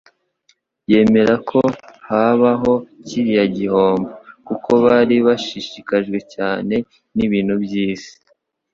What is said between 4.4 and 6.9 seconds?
Kuko bari bashishikajwe cyane